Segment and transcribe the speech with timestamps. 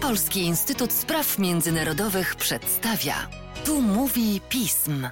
[0.00, 3.14] Polski Instytut Spraw Międzynarodowych przedstawia.
[3.64, 5.08] Tu mówi pism.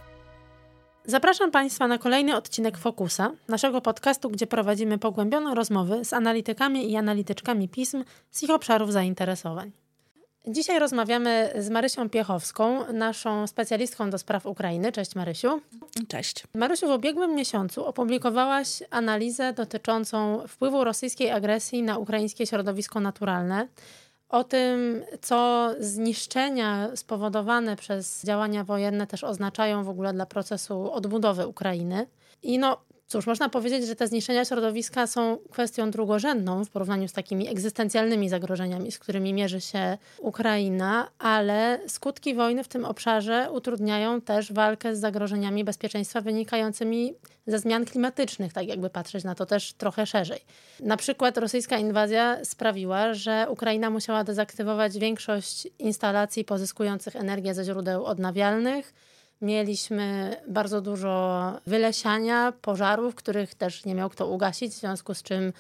[1.04, 6.96] Zapraszam Państwa na kolejny odcinek Fokusa, naszego podcastu, gdzie prowadzimy pogłębione rozmowy z analitykami i
[6.96, 9.72] analityczkami pism z ich obszarów zainteresowań.
[10.46, 14.92] Dzisiaj rozmawiamy z Marysią Piechowską, naszą specjalistką do spraw Ukrainy.
[14.92, 15.60] Cześć Marysiu.
[16.08, 16.44] Cześć.
[16.54, 23.68] Marysiu, w ubiegłym miesiącu opublikowałaś analizę dotyczącą wpływu rosyjskiej agresji na ukraińskie środowisko naturalne.
[24.33, 31.46] O tym, co zniszczenia spowodowane przez działania wojenne też oznaczają w ogóle dla procesu odbudowy
[31.46, 32.06] Ukrainy.
[32.42, 32.81] I no,
[33.12, 38.28] Cóż, można powiedzieć, że te zniszczenia środowiska są kwestią drugorzędną w porównaniu z takimi egzystencjalnymi
[38.28, 44.97] zagrożeniami, z którymi mierzy się Ukraina, ale skutki wojny w tym obszarze utrudniają też walkę
[44.97, 47.14] z zagrożeniami bezpieczeństwa wynikającymi
[47.47, 50.41] ze zmian klimatycznych, tak jakby patrzeć na to też trochę szerzej.
[50.81, 58.05] Na przykład rosyjska inwazja sprawiła, że Ukraina musiała dezaktywować większość instalacji pozyskujących energię ze źródeł
[58.05, 58.92] odnawialnych
[59.43, 65.53] Mieliśmy bardzo dużo wylesiania, pożarów, których też nie miał kto ugasić, w związku z czym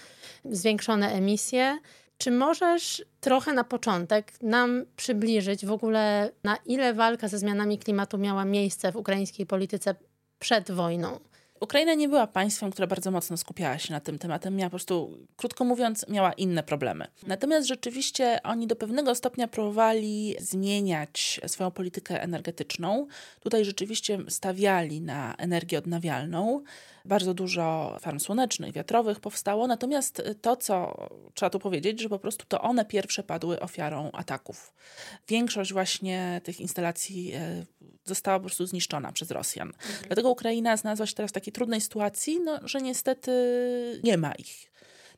[0.44, 1.78] zwiększone emisje.
[2.18, 8.18] Czy możesz trochę na początek nam przybliżyć w ogóle, na ile walka ze zmianami klimatu
[8.18, 9.94] miała miejsce w ukraińskiej polityce
[10.38, 11.18] przed wojną?
[11.62, 14.56] Ukraina nie była państwem, które bardzo mocno skupiała się na tym tematem.
[14.56, 17.06] Miała po prostu, krótko mówiąc, miała inne problemy.
[17.26, 23.06] Natomiast rzeczywiście oni do pewnego stopnia próbowali zmieniać swoją politykę energetyczną.
[23.40, 26.62] Tutaj rzeczywiście stawiali na energię odnawialną.
[27.04, 29.66] Bardzo dużo farm słonecznych, wiatrowych powstało.
[29.66, 34.74] Natomiast to, co trzeba tu powiedzieć, że po prostu to one pierwsze padły ofiarą ataków.
[35.28, 37.64] Większość właśnie tych instalacji e,
[38.04, 39.68] została po prostu zniszczona przez Rosjan.
[39.68, 40.04] Mhm.
[40.06, 43.32] Dlatego Ukraina znalazła się teraz w takiej trudnej sytuacji, no, że niestety
[44.04, 44.72] nie ma ich.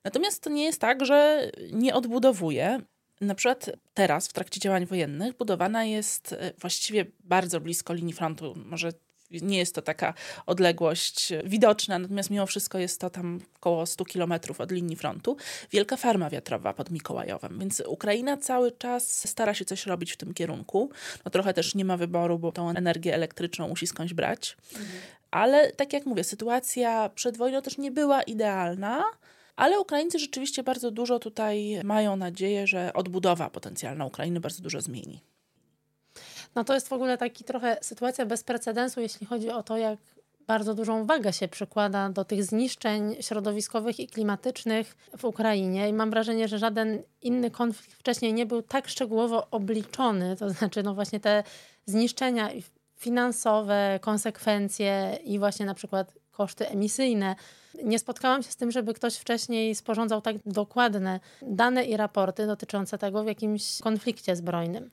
[0.04, 2.80] Natomiast to nie jest tak, że nie odbudowuje.
[3.20, 8.54] Na przykład teraz, w trakcie działań wojennych, budowana jest e, właściwie bardzo blisko linii frontu,
[8.56, 8.92] może
[9.30, 10.14] nie jest to taka
[10.46, 15.36] odległość widoczna, natomiast mimo wszystko jest to tam około 100 kilometrów od linii frontu.
[15.72, 20.34] Wielka farma wiatrowa pod Mikołajowem, więc Ukraina cały czas stara się coś robić w tym
[20.34, 20.90] kierunku.
[21.24, 24.56] No trochę też nie ma wyboru, bo tą energię elektryczną musi skądś brać.
[24.72, 24.90] Mhm.
[25.30, 29.04] Ale tak jak mówię, sytuacja przed wojną też nie była idealna.
[29.56, 35.20] Ale Ukraińcy rzeczywiście bardzo dużo tutaj mają nadzieję, że odbudowa potencjalna Ukrainy bardzo dużo zmieni.
[36.54, 39.98] No to jest w ogóle taki trochę sytuacja bez precedensu, jeśli chodzi o to, jak
[40.46, 45.88] bardzo dużą wagę się przykłada do tych zniszczeń środowiskowych i klimatycznych w Ukrainie.
[45.88, 50.36] I mam wrażenie, że żaden inny konflikt wcześniej nie był tak szczegółowo obliczony.
[50.36, 51.42] To znaczy, no właśnie te
[51.86, 52.50] zniszczenia
[52.96, 57.36] finansowe, konsekwencje i właśnie na przykład koszty emisyjne.
[57.84, 62.98] Nie spotkałam się z tym, żeby ktoś wcześniej sporządzał tak dokładne dane i raporty dotyczące
[62.98, 64.90] tego w jakimś konflikcie zbrojnym.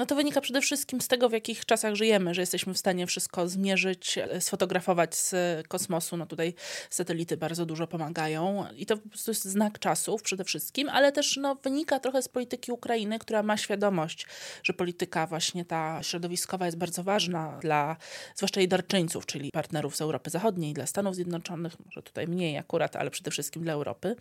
[0.00, 3.06] No to wynika przede wszystkim z tego, w jakich czasach żyjemy, że jesteśmy w stanie
[3.06, 5.34] wszystko zmierzyć, e, sfotografować z
[5.68, 6.16] kosmosu.
[6.16, 6.54] No tutaj
[6.90, 11.36] satelity bardzo dużo pomagają i to po prostu jest znak czasów przede wszystkim, ale też
[11.36, 14.26] no, wynika trochę z polityki Ukrainy, która ma świadomość,
[14.62, 17.96] że polityka właśnie ta środowiskowa jest bardzo ważna dla
[18.36, 22.96] zwłaszcza jej darczyńców, czyli partnerów z Europy Zachodniej, dla Stanów Zjednoczonych, może tutaj mniej akurat,
[22.96, 24.16] ale przede wszystkim dla Europy.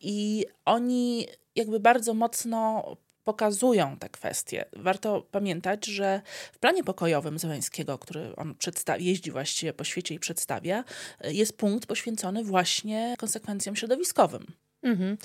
[0.00, 2.84] I oni jakby bardzo mocno
[3.26, 4.64] pokazują te kwestie.
[4.72, 6.20] Warto pamiętać, że
[6.52, 8.54] w planie pokojowym Zełęskiego, który on
[8.98, 10.84] jeździ właściwie po świecie i przedstawia,
[11.24, 14.46] jest punkt poświęcony właśnie konsekwencjom środowiskowym.
[14.82, 15.16] Mhm.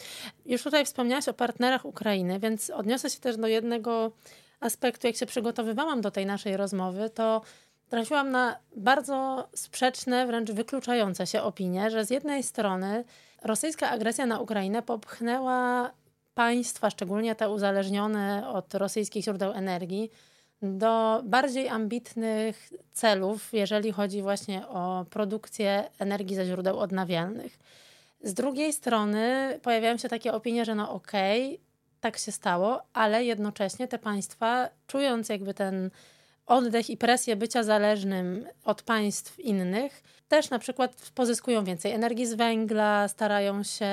[0.46, 4.12] Już tutaj wspomniałaś o partnerach Ukrainy, więc odniosę się też do jednego
[4.60, 5.08] aspektu.
[5.08, 7.42] Jak się przygotowywałam do tej naszej rozmowy, to
[7.90, 13.04] trafiłam na bardzo sprzeczne, wręcz wykluczające się opinie, że z jednej strony
[13.44, 15.92] rosyjska agresja na Ukrainę popchnęła
[16.34, 20.12] państwa, szczególnie te uzależnione od rosyjskich źródeł energii,
[20.62, 27.60] do bardziej ambitnych celów, jeżeli chodzi właśnie o produkcję energii ze źródeł odnawialnych.
[28.24, 31.66] Z drugiej strony pojawiają się takie opinie, że no okej, okay,
[32.00, 35.90] tak się stało, ale jednocześnie te państwa, czując jakby ten
[36.46, 42.34] oddech i presję bycia zależnym od państw innych, też na przykład pozyskują więcej energii z
[42.34, 43.90] węgla, starają się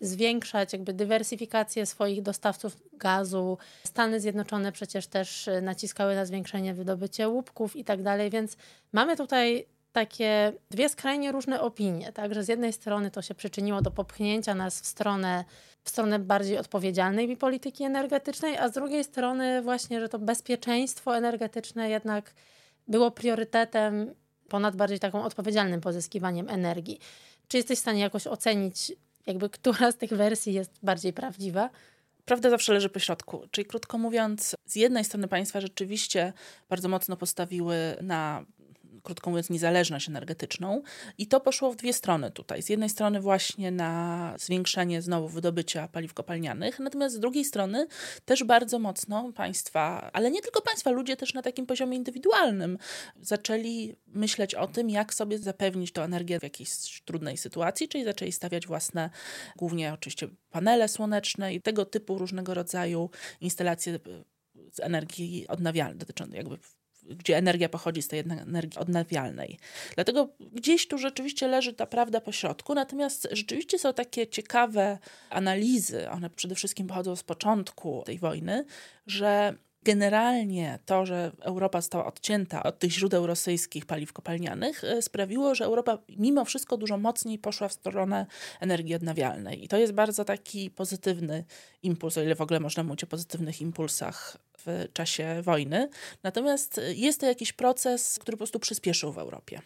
[0.00, 3.58] zwiększać jakby dywersyfikację swoich dostawców gazu.
[3.84, 8.56] Stany Zjednoczone przecież też naciskały na zwiększenie wydobycia łupków i tak dalej, więc
[8.92, 9.66] mamy tutaj
[9.98, 14.54] takie dwie skrajnie różne opinie, tak, że z jednej strony to się przyczyniło do popchnięcia
[14.54, 15.44] nas w stronę,
[15.84, 21.90] w stronę bardziej odpowiedzialnej polityki energetycznej, a z drugiej strony właśnie, że to bezpieczeństwo energetyczne
[21.90, 22.34] jednak
[22.88, 24.14] było priorytetem
[24.48, 26.98] ponad bardziej taką odpowiedzialnym pozyskiwaniem energii.
[27.48, 28.92] Czy jesteś w stanie jakoś ocenić,
[29.26, 31.70] jakby która z tych wersji jest bardziej prawdziwa?
[32.28, 33.46] prawda zawsze leży po środku.
[33.50, 36.32] Czyli krótko mówiąc, z jednej strony państwa rzeczywiście
[36.68, 38.44] bardzo mocno postawiły na
[39.02, 40.82] krótko mówiąc, niezależność energetyczną.
[41.18, 42.62] I to poszło w dwie strony tutaj.
[42.62, 47.86] Z jednej strony właśnie na zwiększenie znowu wydobycia paliw kopalnianych, natomiast z drugiej strony
[48.24, 52.78] też bardzo mocno państwa, ale nie tylko państwa, ludzie też na takim poziomie indywidualnym
[53.20, 58.32] zaczęli myśleć o tym, jak sobie zapewnić tą energię w jakiejś trudnej sytuacji, czyli zaczęli
[58.32, 59.10] stawiać własne,
[59.56, 63.10] głównie oczywiście panele słoneczne i tego typu różnego rodzaju
[63.40, 63.98] instalacje
[64.72, 66.58] z energii odnawialnej, dotyczące jakby
[67.08, 69.58] gdzie energia pochodzi z tej energii odnawialnej.
[69.94, 74.98] Dlatego gdzieś tu rzeczywiście leży ta prawda po środku, natomiast rzeczywiście są takie ciekawe
[75.30, 78.64] analizy, one przede wszystkim pochodzą z początku tej wojny,
[79.06, 85.54] że Generalnie to, że Europa została odcięta od tych źródeł rosyjskich paliw kopalnianych, e, sprawiło,
[85.54, 88.26] że Europa mimo wszystko dużo mocniej poszła w stronę
[88.60, 89.64] energii odnawialnej.
[89.64, 91.44] I to jest bardzo taki pozytywny
[91.82, 95.88] impuls, o ile w ogóle można mówić o pozytywnych impulsach w czasie wojny.
[96.22, 99.60] Natomiast jest to jakiś proces, który po prostu przyspieszył w Europie.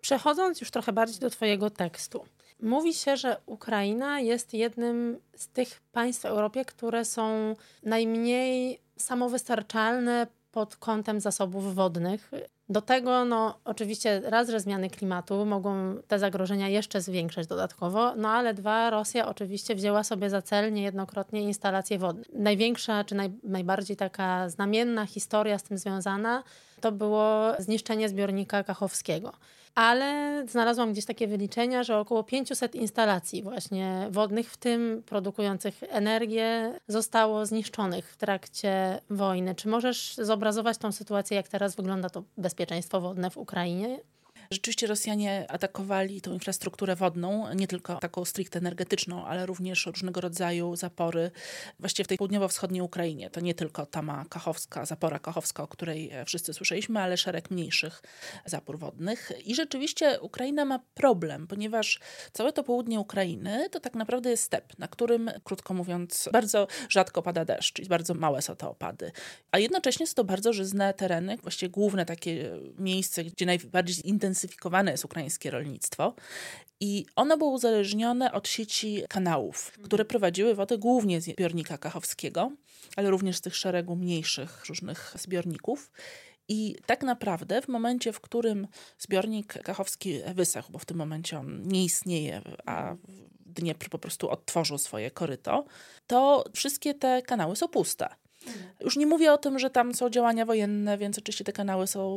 [0.00, 2.24] Przechodząc już trochę bardziej do Twojego tekstu.
[2.62, 10.26] Mówi się, że Ukraina jest jednym z tych państw w Europie, które są najmniej samowystarczalne
[10.52, 12.30] pod kątem zasobów wodnych.
[12.68, 18.28] Do tego, no, oczywiście, raz, że zmiany klimatu mogą te zagrożenia jeszcze zwiększać dodatkowo, no
[18.28, 22.24] ale dwa, Rosja oczywiście wzięła sobie za cel niejednokrotnie instalacje wodne.
[22.32, 26.42] Największa, czy naj, najbardziej taka znamienna historia z tym związana,
[26.80, 29.32] to było zniszczenie zbiornika kachowskiego
[29.78, 36.80] ale znalazłam gdzieś takie wyliczenia, że około 500 instalacji właśnie wodnych, w tym produkujących energię,
[36.88, 39.54] zostało zniszczonych w trakcie wojny.
[39.54, 44.00] Czy możesz zobrazować tą sytuację, jak teraz wygląda to bezpieczeństwo wodne w Ukrainie?
[44.50, 50.76] Rzeczywiście Rosjanie atakowali tą infrastrukturę wodną, nie tylko taką stricte energetyczną, ale również różnego rodzaju
[50.76, 51.30] zapory,
[51.80, 53.30] właściwie w tej południowo-wschodniej Ukrainie.
[53.30, 58.02] To nie tylko Tama Kachowska, zapora Kachowska, o której wszyscy słyszeliśmy, ale szereg mniejszych
[58.46, 59.32] zapór wodnych.
[59.44, 62.00] I rzeczywiście Ukraina ma problem, ponieważ
[62.32, 67.22] całe to południe Ukrainy to tak naprawdę jest step, na którym, krótko mówiąc, bardzo rzadko
[67.22, 69.12] pada deszcz i bardzo małe są te opady.
[69.52, 74.90] A jednocześnie są to bardzo żyzne tereny, właściwie główne takie miejsce, gdzie najbardziej intensywnie zintensyfikowane
[74.90, 76.14] jest ukraińskie rolnictwo.
[76.80, 82.52] I ono było uzależnione od sieci kanałów, które prowadziły wodę głównie z zbiornika kachowskiego,
[82.96, 85.90] ale również z tych szeregu mniejszych różnych zbiorników.
[86.48, 88.66] I tak naprawdę w momencie, w którym
[88.98, 92.94] zbiornik kachowski wysechł, bo w tym momencie on nie istnieje, a
[93.46, 95.64] Dniepr po prostu odtworzył swoje koryto,
[96.06, 98.08] to wszystkie te kanały są puste.
[98.80, 102.08] Już nie mówię o tym, że tam są działania wojenne, więc oczywiście te kanały są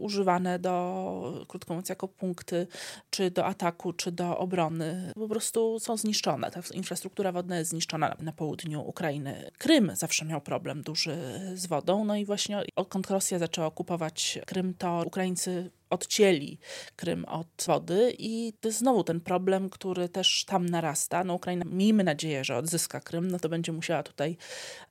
[0.00, 2.66] używane do, krótko mówiąc, jako punkty
[3.10, 5.12] czy do ataku, czy do obrony.
[5.14, 6.50] Po prostu są zniszczone.
[6.50, 9.50] Ta infrastruktura wodna jest zniszczona na południu Ukrainy.
[9.58, 11.16] Krym zawsze miał problem duży
[11.54, 16.58] z wodą, no i właśnie odkąd Rosja zaczęła okupować Krym, to Ukraińcy odcięli
[16.96, 21.24] Krym od wody i to jest znowu ten problem, który też tam narasta.
[21.24, 24.36] No Ukraina, miejmy nadzieję, że odzyska Krym, no to będzie musiała tutaj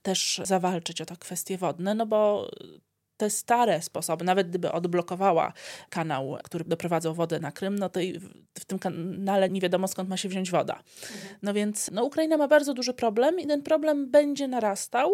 [0.02, 2.50] też zawalczyć o te kwestie wodne, no bo
[3.16, 5.52] te stare sposoby, nawet gdyby odblokowała
[5.90, 8.00] kanał, który doprowadzał wodę na Krym, no to
[8.58, 10.82] w tym kanale nie wiadomo skąd ma się wziąć woda.
[11.42, 15.10] No więc no, Ukraina ma bardzo duży problem i ten problem będzie narastał.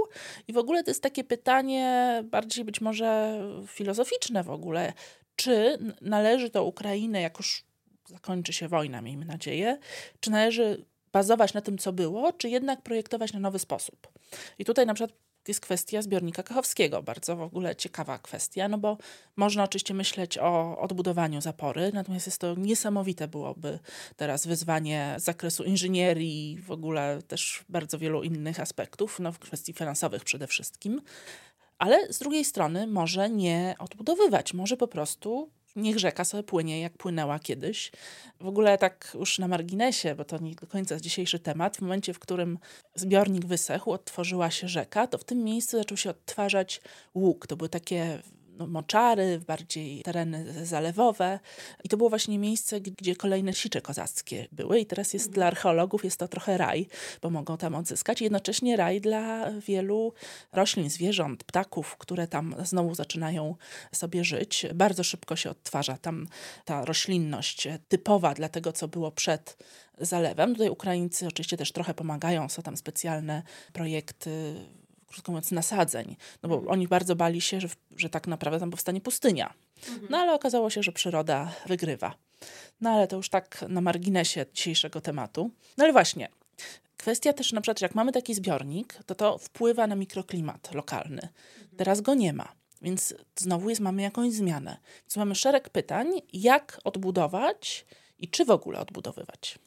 [0.49, 4.93] I w ogóle to jest takie pytanie bardziej być może filozoficzne w ogóle
[5.39, 7.65] czy należy to Ukrainę, jak już
[8.09, 9.79] zakończy się wojna, miejmy nadzieję,
[10.21, 14.09] czy należy bazować na tym, co było, czy jednak projektować na nowy sposób.
[14.59, 15.17] I tutaj na przykład
[15.49, 18.99] jest kwestia zbiornika kachowskiego, bardzo w ogóle ciekawa kwestia, no bo
[19.37, 23.79] można oczywiście myśleć o odbudowaniu zapory, natomiast jest to niesamowite byłoby
[24.17, 29.73] teraz wyzwanie z zakresu inżynierii, w ogóle też bardzo wielu innych aspektów, no w kwestii
[29.73, 31.01] finansowych przede wszystkim
[31.79, 36.93] ale z drugiej strony może nie odbudowywać, może po prostu niech rzeka sobie płynie, jak
[36.93, 37.93] płynęła kiedyś.
[38.41, 41.81] W ogóle tak już na marginesie, bo to nie do końca jest dzisiejszy temat, w
[41.81, 42.59] momencie, w którym
[42.95, 46.81] zbiornik wysechł, odtworzyła się rzeka, to w tym miejscu zaczął się odtwarzać
[47.15, 47.47] łuk.
[47.47, 48.23] To były takie
[48.59, 51.39] no, moczary, bardziej tereny zalewowe.
[51.85, 54.81] I to było właśnie miejsce, gdzie kolejne sicze kozackie były.
[54.81, 56.87] I teraz jest dla archeologów jest to trochę raj,
[57.23, 58.21] bo mogą tam odzyskać.
[58.21, 60.13] I jednocześnie raj dla wielu
[60.53, 63.57] roślin, zwierząt, ptaków, które tam znowu zaczynają
[63.93, 64.67] sobie żyć.
[64.75, 66.27] Bardzo szybko się odtwarza tam
[66.65, 69.57] ta roślinność typowa dla tego, co było przed
[70.01, 70.53] zalewem.
[70.53, 74.55] Tutaj Ukraińcy oczywiście też trochę pomagają, są tam specjalne projekty
[75.09, 76.17] krótko mówiąc, nasadzeń.
[76.43, 76.73] No bo mhm.
[76.73, 79.55] oni bardzo bali się, że, że tak naprawdę tam powstanie pustynia.
[79.89, 80.07] Mhm.
[80.11, 82.15] No ale okazało się, że przyroda wygrywa.
[82.81, 85.51] No ale to już tak na marginesie dzisiejszego tematu.
[85.77, 86.29] No ale właśnie,
[86.99, 91.29] Kwestia też na przykład, jak mamy taki zbiornik, to to wpływa na mikroklimat lokalny.
[91.77, 92.53] Teraz go nie ma.
[92.83, 94.77] Więc znowu jest, mamy jakąś zmianę.
[95.01, 97.87] Więc mamy szereg pytań, jak odbudować
[98.19, 99.59] i czy w ogóle odbudowywać.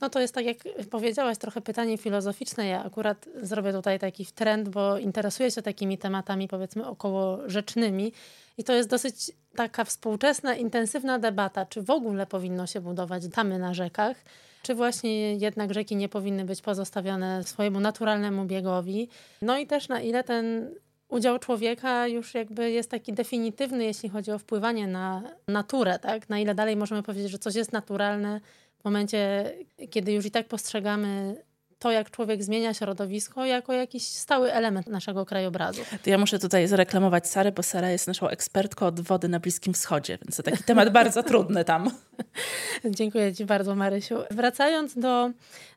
[0.00, 0.56] No to jest tak, jak
[0.90, 2.66] powiedziałaś, trochę pytanie filozoficzne.
[2.66, 8.12] Ja akurat zrobię tutaj taki trend, bo interesuję się takimi tematami, powiedzmy, około rzecznymi.
[8.58, 13.58] I to jest dosyć taka współczesna, intensywna debata, czy w ogóle powinno się budować damy
[13.58, 14.16] na rzekach,
[14.62, 19.08] czy właśnie jednak rzeki nie powinny być pozostawione swojemu naturalnemu biegowi.
[19.42, 20.74] No i też na ile ten
[21.08, 26.28] udział człowieka już jakby jest taki definitywny, jeśli chodzi o wpływanie na naturę, tak?
[26.28, 28.40] Na ile dalej możemy powiedzieć, że coś jest naturalne
[28.80, 29.52] w momencie,
[29.90, 31.36] kiedy już i tak postrzegamy
[31.78, 35.82] to, jak człowiek zmienia środowisko, jako jakiś stały element naszego krajobrazu.
[36.02, 39.74] To ja muszę tutaj zareklamować Sarę, bo Sara jest naszą ekspertką od wody na Bliskim
[39.74, 41.90] Wschodzie, więc to taki temat bardzo trudny tam.
[42.84, 44.16] Dziękuję Ci bardzo, Marysiu.
[44.30, 45.30] Wracając do,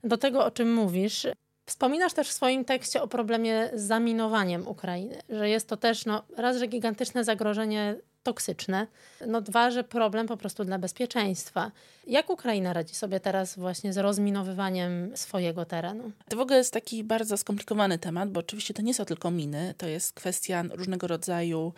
[0.03, 1.27] do tego, o czym mówisz,
[1.65, 6.24] Wspominasz też w swoim tekście o problemie z zaminowaniem Ukrainy, że jest to też no,
[6.38, 8.87] raz, że gigantyczne zagrożenie toksyczne,
[9.27, 11.71] no dwa, że problem po prostu dla bezpieczeństwa.
[12.07, 16.11] Jak Ukraina radzi sobie teraz właśnie z rozminowywaniem swojego terenu?
[16.29, 19.73] To w ogóle jest taki bardzo skomplikowany temat, bo oczywiście to nie są tylko miny,
[19.77, 21.73] to jest kwestia różnego rodzaju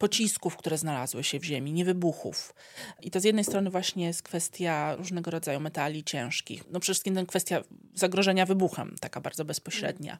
[0.00, 2.54] pocisków, które znalazły się w ziemi, nie wybuchów.
[3.02, 6.64] I to z jednej strony właśnie jest kwestia różnego rodzaju metali ciężkich.
[6.70, 7.62] No przede wszystkim kwestia
[7.94, 10.18] zagrożenia wybuchem, taka bardzo bezpośrednia.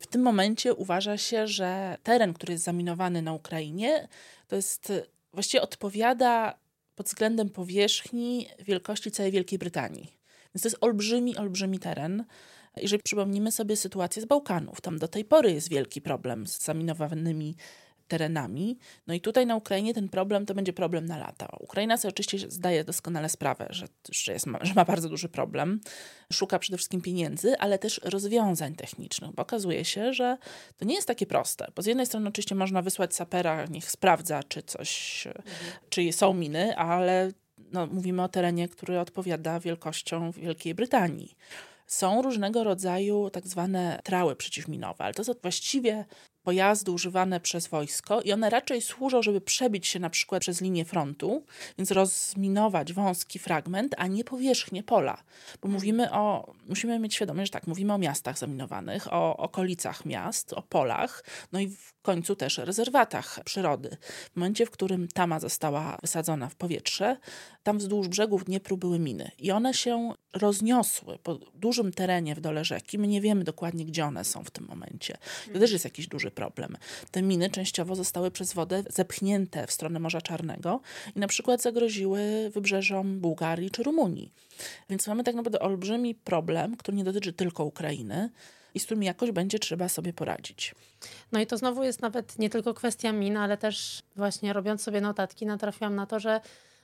[0.00, 4.08] W tym momencie uważa się, że teren, który jest zaminowany na Ukrainie,
[4.48, 4.92] to jest
[5.32, 6.58] właściwie odpowiada
[6.94, 10.18] pod względem powierzchni wielkości całej Wielkiej Brytanii.
[10.54, 12.24] Więc to jest olbrzymi, olbrzymi teren.
[12.76, 17.56] Jeżeli przypomnimy sobie sytuację z Bałkanów, tam do tej pory jest wielki problem z zaminowanymi
[18.08, 18.78] terenami.
[19.06, 21.48] No i tutaj na Ukrainie ten problem to będzie problem na lata.
[21.60, 25.80] Ukraina sobie oczywiście zdaje doskonale sprawę, że, że, jest, że ma bardzo duży problem.
[26.32, 30.38] Szuka przede wszystkim pieniędzy, ale też rozwiązań technicznych, bo okazuje się, że
[30.76, 31.66] to nie jest takie proste.
[31.76, 35.44] Bo z jednej strony oczywiście można wysłać sapera, niech sprawdza, czy coś, mhm.
[35.88, 37.32] czy są miny, ale
[37.72, 41.36] no, mówimy o terenie, który odpowiada wielkością Wielkiej Brytanii
[41.86, 46.04] są różnego rodzaju tak zwane trały przeciwminowe, ale to są właściwie
[46.42, 50.84] pojazdy używane przez wojsko i one raczej służą, żeby przebić się na przykład przez linię
[50.84, 51.44] frontu,
[51.78, 55.16] więc rozminować wąski fragment, a nie powierzchnię pola.
[55.62, 55.72] Bo mhm.
[55.72, 60.62] mówimy o, musimy mieć świadomość, że tak, mówimy o miastach zaminowanych, o okolicach miast, o
[60.62, 63.96] polach, no i w końcu też rezerwatach przyrody.
[64.32, 67.16] W momencie, w którym tama została wysadzona w powietrze,
[67.62, 72.64] tam wzdłuż brzegów Dniepru były miny i one się rozniosły po dużym terenie w dole
[72.64, 72.98] rzeki.
[72.98, 75.14] My nie wiemy dokładnie, gdzie one są w tym momencie.
[75.14, 75.60] To mhm.
[75.60, 76.76] też jest jakiś duży problem.
[77.10, 80.80] Te miny częściowo zostały przez wodę zepchnięte w stronę Morza Czarnego
[81.16, 84.32] i na przykład zagroziły wybrzeżom Bułgarii czy Rumunii.
[84.90, 88.30] Więc mamy tak naprawdę olbrzymi problem, który nie dotyczy tylko Ukrainy
[88.74, 90.74] i z którym jakoś będzie trzeba sobie poradzić.
[91.32, 95.00] No i to znowu jest nawet nie tylko kwestia min, ale też właśnie robiąc sobie
[95.00, 96.40] notatki, natrafiłam na to, że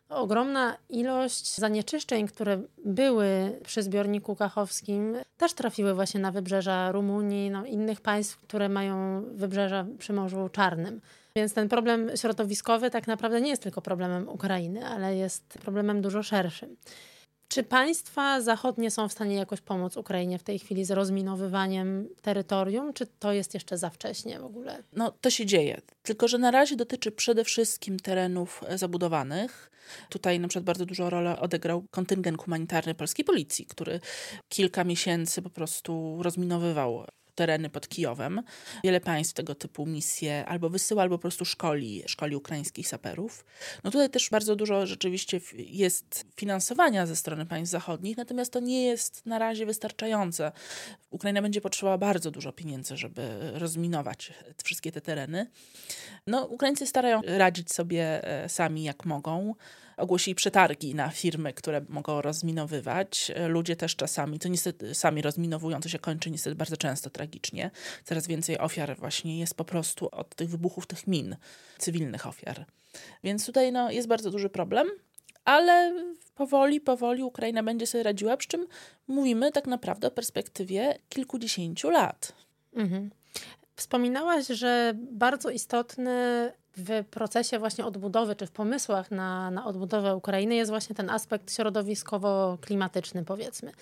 [0.09, 7.65] ogromna ilość zanieczyszczeń, które były przy zbiorniku kachowskim, też trafiły właśnie na wybrzeża Rumunii, no,
[7.65, 11.01] innych państw, które mają wybrzeża przy Morzu Czarnym.
[11.37, 16.23] Więc ten problem środowiskowy tak naprawdę nie jest tylko problemem Ukrainy, ale jest problemem dużo
[16.23, 16.77] szerszym.
[17.49, 22.93] Czy państwa zachodnie są w stanie jakoś pomóc Ukrainie w tej chwili z rozminowywaniem terytorium,
[22.93, 24.83] czy to jest jeszcze za wcześnie w ogóle?
[24.93, 25.81] No, to się dzieje.
[26.03, 29.71] Tylko, że na razie dotyczy przede wszystkim terenów zabudowanych.
[30.09, 34.01] Tutaj na przykład bardzo dużą rolę odegrał kontyngent humanitarny polskiej policji, który
[34.49, 37.05] kilka miesięcy po prostu rozminowywał
[37.39, 38.43] tereny pod Kijowem.
[38.85, 43.45] Wiele państw tego typu misje albo wysyła, albo po prostu szkoli, szkoli ukraińskich saperów.
[43.85, 48.85] No tutaj też bardzo dużo rzeczywiście jest finansowania ze strony państw zachodnich, natomiast to nie
[48.85, 50.53] jest na razie wystarczające.
[51.11, 54.33] Ukraina będzie potrzebowała bardzo dużo pieniędzy, żeby rozminować
[54.65, 55.51] wszystkie te tereny.
[56.27, 59.55] No, Ukraińcy starają radzić sobie e, sami jak mogą
[59.99, 63.33] ogłosili przetargi na firmy, które mogą rozminowywać.
[63.49, 67.71] Ludzie też czasami, to niestety sami rozminowują, to się kończy niestety bardzo często tragicznie.
[68.05, 71.37] Coraz więcej ofiar właśnie jest po prostu od tych wybuchów tych min,
[71.79, 72.65] cywilnych ofiar.
[73.25, 74.89] Więc tutaj no, jest bardzo duży problem,
[75.45, 78.67] ale powoli, powoli Ukraina będzie sobie radziła, przy czym
[79.07, 82.33] mówimy tak naprawdę o perspektywie kilkudziesięciu lat.
[82.73, 83.11] Mhm.
[83.77, 86.13] Wspominałaś, że bardzo istotny
[86.79, 91.53] w procesie właśnie odbudowy, czy w pomysłach na, na odbudowę Ukrainy jest właśnie ten aspekt
[91.53, 93.73] środowiskowo-klimatyczny, powiedzmy.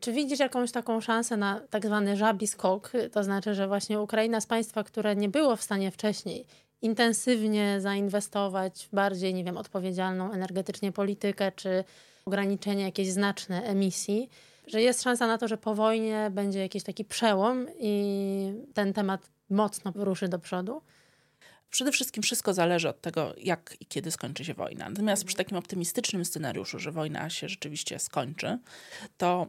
[0.00, 2.92] Czy widzisz jakąś taką szansę na tak zwany żabi skok?
[3.12, 6.46] To znaczy, że właśnie Ukraina z państwa, które nie było w stanie wcześniej
[6.82, 11.84] intensywnie zainwestować w bardziej, nie wiem, odpowiedzialną energetycznie politykę, czy
[12.24, 14.30] ograniczenie jakiejś znaczne emisji,
[14.66, 19.30] że jest szansa na to, że po wojnie będzie jakiś taki przełom i ten temat
[19.50, 20.82] mocno ruszy do przodu?
[21.70, 24.88] Przede wszystkim wszystko zależy od tego, jak i kiedy skończy się wojna.
[24.88, 28.58] Natomiast przy takim optymistycznym scenariuszu, że wojna się rzeczywiście skończy,
[29.16, 29.46] to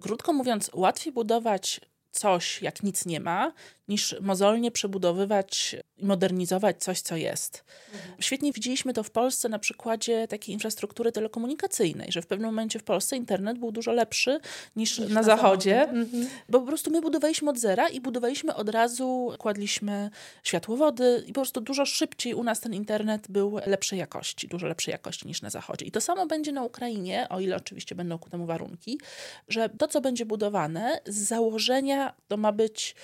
[0.00, 3.52] krótko mówiąc, łatwiej budować coś, jak nic nie ma,
[3.88, 7.64] niż mozolnie przebudowywać i modernizować coś, co jest.
[7.94, 8.14] Mhm.
[8.20, 12.84] Świetnie widzieliśmy to w Polsce na przykładzie takiej infrastruktury telekomunikacyjnej, że w pewnym momencie w
[12.84, 14.40] Polsce internet był dużo lepszy
[14.76, 16.00] niż, niż na, na, zachodzie, zachodzie.
[16.00, 16.28] Mhm.
[16.48, 20.10] bo po prostu my budowaliśmy od zera i budowaliśmy od razu, kładliśmy
[20.42, 24.92] światłowody i po prostu dużo szybciej u nas ten internet był lepszej jakości, dużo lepszej
[24.92, 25.86] jakości niż na zachodzie.
[25.86, 29.00] I to samo będzie na Ukrainie, o ile oczywiście będą ku temu warunki,
[29.48, 32.94] że to, co będzie budowane z założenia to ma być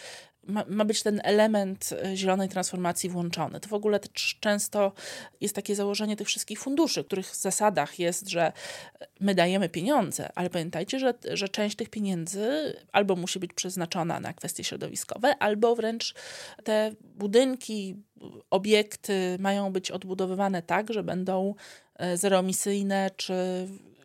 [0.46, 3.60] ma, ma, być ten element e, zielonej transformacji włączony.
[3.60, 4.00] To w ogóle
[4.40, 4.92] często
[5.40, 8.52] jest takie założenie tych wszystkich funduszy, których zasadach jest, że
[9.20, 14.32] my dajemy pieniądze, ale pamiętajcie, że, że część tych pieniędzy albo musi być przeznaczona na
[14.32, 16.14] kwestie środowiskowe, albo wręcz
[16.64, 17.96] te budynki,
[18.50, 21.54] obiekty mają być odbudowywane tak, że będą
[21.94, 23.34] e, zeroemisyjne czy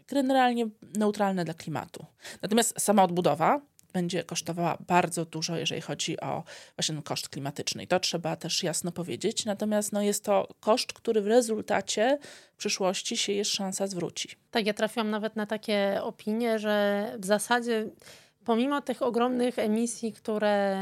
[0.07, 0.67] generalnie
[0.97, 2.05] neutralne dla klimatu.
[2.41, 3.61] Natomiast sama odbudowa
[3.93, 6.43] będzie kosztowała bardzo dużo, jeżeli chodzi o
[6.75, 7.83] właśnie ten koszt klimatyczny.
[7.83, 9.45] I to trzeba też jasno powiedzieć.
[9.45, 12.19] Natomiast no, jest to koszt, który w rezultacie
[12.53, 14.29] w przyszłości się jest szansa zwróci.
[14.51, 17.89] Tak, ja trafiłam nawet na takie opinie, że w zasadzie
[18.45, 20.77] pomimo tych ogromnych emisji, które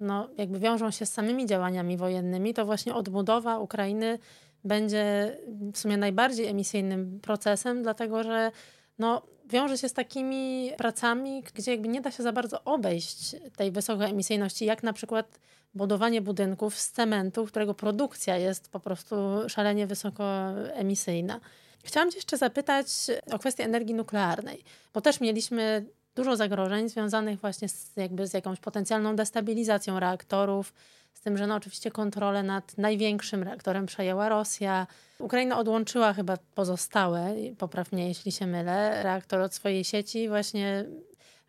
[0.00, 4.18] no, jakby wiążą się z samymi działaniami wojennymi, to właśnie odbudowa Ukrainy
[4.64, 5.36] będzie
[5.72, 8.52] w sumie najbardziej emisyjnym procesem, dlatego że
[8.98, 13.70] no, wiąże się z takimi pracami, gdzie jakby nie da się za bardzo obejść tej
[13.70, 15.38] wysokiej emisyjności, jak na przykład
[15.74, 19.14] budowanie budynków z cementu, którego produkcja jest po prostu
[19.48, 21.40] szalenie wysokoemisyjna.
[21.84, 22.86] Chciałam Cię jeszcze zapytać
[23.32, 28.60] o kwestię energii nuklearnej, bo też mieliśmy dużo zagrożeń związanych właśnie z, jakby z jakąś
[28.60, 30.72] potencjalną destabilizacją reaktorów,
[31.14, 34.86] z tym, że no oczywiście kontrolę nad największym reaktorem przejęła Rosja.
[35.18, 40.84] Ukraina odłączyła chyba pozostałe, poprawnie jeśli się mylę, reaktor od swojej sieci właśnie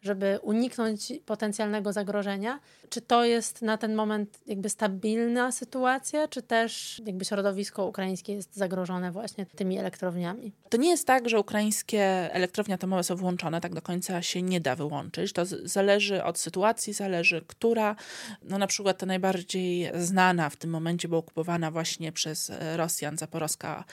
[0.04, 2.60] żeby uniknąć potencjalnego zagrożenia.
[2.90, 8.56] Czy to jest na ten moment jakby stabilna sytuacja, czy też jakby środowisko ukraińskie jest
[8.56, 10.52] zagrożone właśnie tymi elektrowniami?
[10.70, 14.62] To nie jest tak, że ukraińskie elektrownie atomowe są włączone, tak do końca się nie
[14.62, 15.34] da wyłączyć.
[15.34, 17.96] To zależy od sytuacji, zależy która.
[18.44, 23.84] No na przykład ta najbardziej znana w tym momencie, bo okupowana właśnie przez Rosjan zaporowska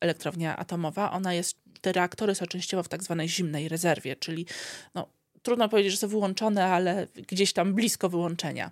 [0.00, 4.46] elektrownia atomowa, ona jest te reaktory są częściowo w tak zwanej zimnej rezerwie, czyli
[4.94, 5.08] no,
[5.42, 8.70] trudno powiedzieć, że są wyłączone, ale gdzieś tam blisko wyłączenia.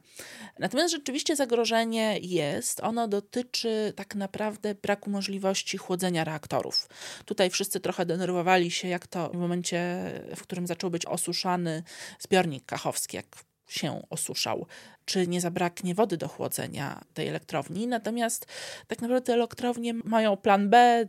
[0.59, 2.81] Natomiast rzeczywiście zagrożenie jest.
[2.81, 6.89] Ono dotyczy tak naprawdę braku możliwości chłodzenia reaktorów.
[7.25, 9.97] Tutaj wszyscy trochę denerwowali się, jak to w momencie,
[10.37, 11.83] w którym zaczął być osuszany
[12.19, 13.27] zbiornik kachowski, jak
[13.69, 14.67] się osuszał,
[15.05, 17.87] czy nie zabraknie wody do chłodzenia tej elektrowni.
[17.87, 18.47] Natomiast
[18.87, 21.07] tak naprawdę elektrownie mają plan B,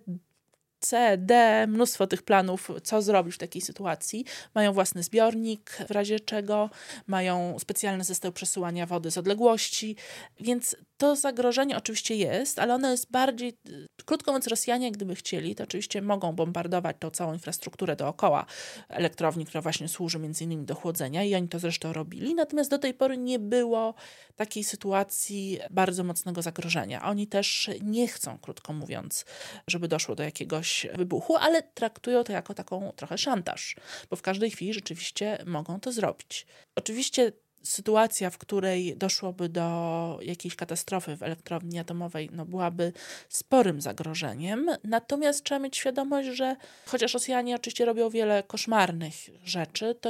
[0.79, 4.25] C, D, mnóstwo tych planów, co zrobić w takiej sytuacji.
[4.55, 6.69] Mają własny zbiornik, w razie czego
[7.07, 9.95] mają specjalny zestaw przesyłania wody z odległości,
[10.39, 13.57] więc to zagrożenie oczywiście jest, ale ono jest bardziej,
[14.05, 18.45] krótko mówiąc, Rosjanie, gdyby chcieli, to oczywiście mogą bombardować tą całą infrastrukturę dookoła
[18.89, 22.79] elektrowni, która właśnie służy między innymi do chłodzenia i oni to zresztą robili, natomiast do
[22.79, 23.93] tej pory nie było
[24.35, 27.03] takiej sytuacji bardzo mocnego zagrożenia.
[27.03, 29.25] Oni też nie chcą, krótko mówiąc,
[29.67, 33.75] żeby doszło do jakiegoś wybuchu, ale traktują to jako taką trochę szantaż,
[34.09, 36.47] bo w każdej chwili rzeczywiście mogą to zrobić.
[36.75, 37.31] Oczywiście
[37.63, 42.93] sytuacja, w której doszłoby do jakiejś katastrofy w elektrowni atomowej, no byłaby
[43.29, 44.69] sporym zagrożeniem.
[44.83, 50.09] Natomiast trzeba mieć świadomość, że chociaż Rosjanie oczywiście robią wiele koszmarnych rzeczy, to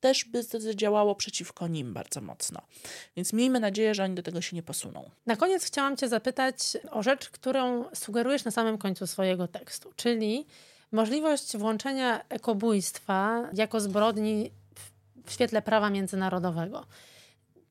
[0.00, 2.62] też by to zadziałało przeciwko nim bardzo mocno.
[3.16, 5.10] Więc miejmy nadzieję, że oni do tego się nie posuną.
[5.26, 6.56] Na koniec chciałam Cię zapytać
[6.90, 10.46] o rzecz, którą sugerujesz na samym końcu swojego tekstu, czyli
[10.92, 14.50] możliwość włączenia ekobójstwa jako zbrodni
[15.26, 16.86] w świetle prawa międzynarodowego.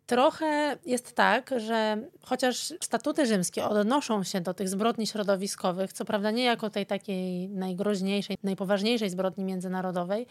[0.06, 6.32] Trochę jest tak, że chociaż statuty rzymskie odnoszą się do tych zbrodni środowiskowych, co prawda
[6.32, 10.28] nie jako tej takiej najgroźniejszej, najpoważniejszej zbrodni międzynarodowej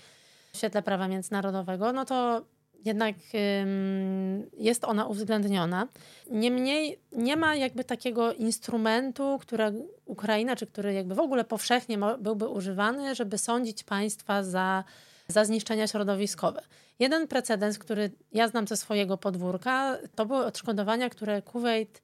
[0.53, 2.45] w świetle prawa międzynarodowego, no to
[2.85, 3.17] jednak
[3.63, 5.89] ym, jest ona uwzględniona.
[6.31, 9.73] Niemniej nie ma jakby takiego instrumentu, który
[10.05, 14.85] Ukraina, czy który jakby w ogóle powszechnie byłby używany, żeby sądzić państwa za
[15.29, 16.63] za zniszczenia środowiskowe.
[16.99, 22.03] Jeden precedens, który ja znam ze swojego podwórka, to były odszkodowania, które Kuwait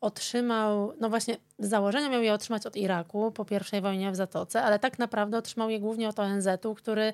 [0.00, 4.62] otrzymał, no właśnie z założenia miał je otrzymać od Iraku po pierwszej wojnie w Zatoce,
[4.62, 7.12] ale tak naprawdę otrzymał je głównie od ONZ-u, który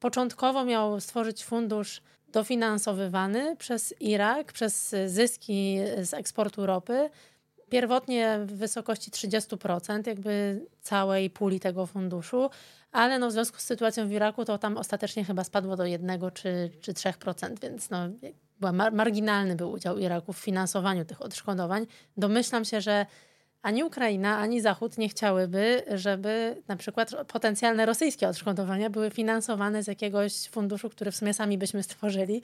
[0.00, 7.10] początkowo miał stworzyć fundusz dofinansowywany przez Irak, przez zyski z eksportu ropy.
[7.70, 12.50] Pierwotnie w wysokości 30% jakby całej puli tego funduszu,
[12.92, 16.20] ale no w związku z sytuacją w Iraku to tam ostatecznie chyba spadło do 1
[16.34, 18.08] czy, czy 3%, więc no,
[18.60, 21.86] była mar marginalny był udział Iraku w finansowaniu tych odszkodowań.
[22.16, 23.06] Domyślam się, że
[23.62, 29.86] ani Ukraina, ani Zachód nie chciałyby, żeby na przykład potencjalne rosyjskie odszkodowania były finansowane z
[29.86, 32.42] jakiegoś funduszu, który w sumie sami byśmy stworzyli.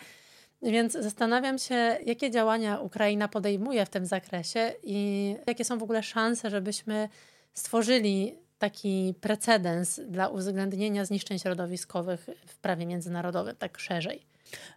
[0.62, 6.02] Więc zastanawiam się, jakie działania Ukraina podejmuje w tym zakresie i jakie są w ogóle
[6.02, 7.08] szanse, żebyśmy
[7.54, 14.26] stworzyli taki precedens dla uwzględnienia zniszczeń środowiskowych w prawie międzynarodowym, tak szerzej.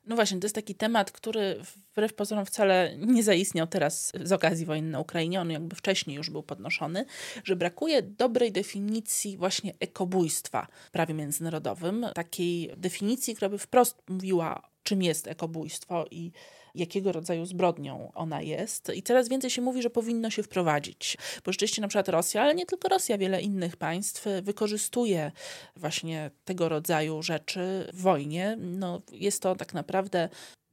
[0.05, 1.61] No właśnie, to jest taki temat, który
[1.93, 5.41] wbrew pozorom wcale nie zaistniał teraz z okazji wojny na Ukrainie.
[5.41, 7.05] On jakby wcześniej już był podnoszony,
[7.43, 12.05] że brakuje dobrej definicji właśnie ekobójstwa w prawie międzynarodowym.
[12.15, 16.31] Takiej definicji, która by wprost mówiła, czym jest ekobójstwo i
[16.75, 18.91] jakiego rodzaju zbrodnią ona jest.
[18.95, 21.17] I coraz więcej się mówi, że powinno się wprowadzić.
[21.45, 25.31] Bo rzeczywiście na przykład Rosja, ale nie tylko Rosja, wiele innych państw wykorzystuje
[25.75, 28.57] właśnie tego rodzaju rzeczy w wojnie.
[28.59, 30.29] No, jest to tak naprawdę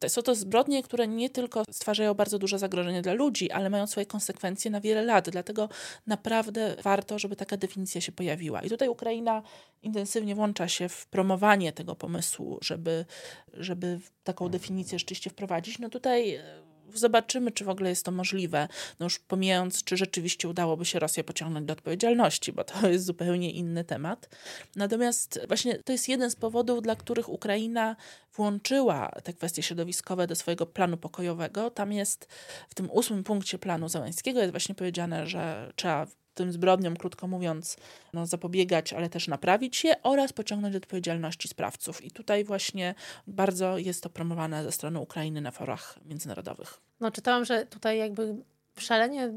[0.09, 4.07] są to zbrodnie, które nie tylko stwarzają bardzo duże zagrożenie dla ludzi, ale mają swoje
[4.07, 5.31] konsekwencje na wiele lat.
[5.31, 5.69] Dlatego
[6.07, 8.62] naprawdę warto, żeby taka definicja się pojawiła.
[8.62, 9.43] I tutaj Ukraina
[9.83, 13.05] intensywnie włącza się w promowanie tego pomysłu, żeby,
[13.53, 15.79] żeby taką definicję rzeczywiście wprowadzić.
[15.79, 16.41] No tutaj
[16.98, 18.68] zobaczymy, czy w ogóle jest to możliwe.
[19.00, 23.50] No już pomijając, czy rzeczywiście udałoby się Rosję pociągnąć do odpowiedzialności, bo to jest zupełnie
[23.50, 24.28] inny temat.
[24.76, 27.96] Natomiast właśnie to jest jeden z powodów, dla których Ukraina
[28.35, 31.70] włączyła te kwestie środowiskowe do swojego planu pokojowego.
[31.70, 32.28] Tam jest
[32.68, 37.77] w tym ósmym punkcie planu Załęskiego jest właśnie powiedziane, że trzeba tym zbrodniom, krótko mówiąc,
[38.12, 42.05] no, zapobiegać, ale też naprawić je oraz pociągnąć do odpowiedzialności sprawców.
[42.05, 42.95] I tutaj właśnie
[43.27, 46.81] bardzo jest to promowane ze strony Ukrainy na forach międzynarodowych.
[47.01, 48.37] No, czytałam, że tutaj jakby
[48.79, 49.33] szalenie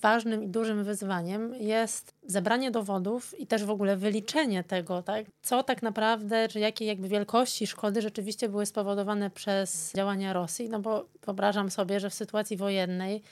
[0.00, 5.62] ważnym i dużym wyzwaniem jest zebranie dowodów i też w ogóle wyliczenie tego, tak, co
[5.62, 11.06] tak naprawdę, czy jakie jakby wielkości szkody rzeczywiście były spowodowane przez działania Rosji, no bo
[11.26, 13.22] wyobrażam sobie, że w sytuacji wojennej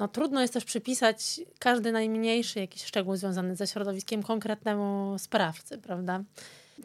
[0.00, 6.22] no, trudno jest też przypisać każdy najmniejszy jakiś szczegół związany ze środowiskiem konkretnemu sprawcy, prawda?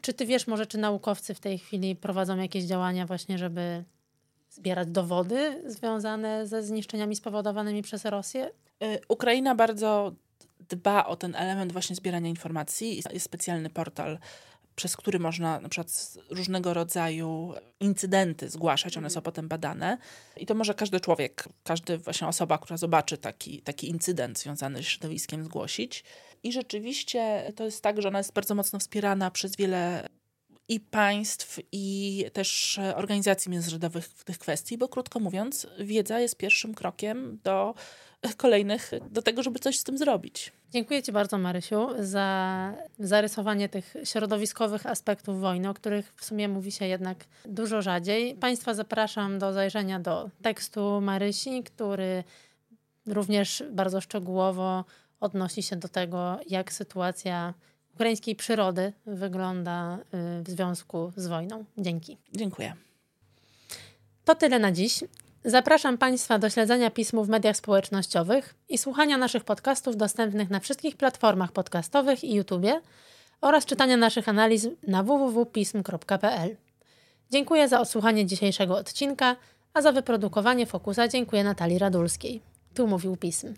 [0.02, 3.84] Czy ty wiesz może, czy naukowcy w tej chwili prowadzą jakieś działania właśnie, żeby
[4.50, 8.52] zbierać dowody związane ze zniszczeniami spowodowanymi przez Rosję?
[8.84, 10.12] Y, Ukraina bardzo
[10.70, 12.96] dba o ten element właśnie zbierania informacji.
[12.96, 14.20] Jest specjalny portal
[14.76, 19.24] przez który można na przykład różnego rodzaju incydenty zgłaszać, one są mhm.
[19.24, 19.98] potem badane.
[20.38, 24.86] I to może każdy człowiek, każda właśnie osoba, która zobaczy taki, taki incydent związany z
[24.86, 26.04] środowiskiem, zgłosić.
[26.44, 30.10] I rzeczywiście to jest tak, że ona jest bardzo mocno wspierana przez wiele
[30.68, 36.74] i państw, i też organizacji międzynarodowych w tych kwestii, bo krótko mówiąc, wiedza jest pierwszym
[36.74, 37.76] krokiem do
[38.34, 40.52] kolejnych, do tego, żeby coś z tym zrobić.
[40.72, 46.72] Dziękuję Ci bardzo, Marysiu, za zarysowanie tych środowiskowych aspektów wojny, o których w sumie mówi
[46.72, 48.36] się jednak dużo rzadziej.
[48.36, 52.24] Państwa zapraszam do zajrzenia do tekstu Marysi, który
[53.08, 54.86] również bardzo szczegółowo
[55.20, 57.54] odnosi się do tego, jak sytuacja
[57.94, 59.98] ukraińskiej przyrody wygląda
[60.40, 61.66] y, w związku z wojną.
[61.78, 62.18] Dzięki.
[62.34, 62.74] Dziękuję.
[64.26, 65.04] To tyle na dziś.
[65.48, 70.98] Zapraszam Państwa do śledzenia pismu w mediach społecznościowych i słuchania naszych podcastów dostępnych na wszystkich
[70.98, 72.66] platformach podcastowych i YouTube
[73.42, 76.56] oraz czytania naszych analiz na www.pism.pl.
[77.32, 79.36] Dziękuję za odsłuchanie dzisiejszego odcinka,
[79.74, 82.42] a za wyprodukowanie Fokusa dziękuję Natalii Radulskiej.
[82.74, 83.54] Tu mówił Pism.